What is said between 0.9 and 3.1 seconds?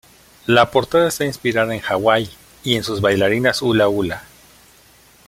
está inspirada en Hawái, y en sus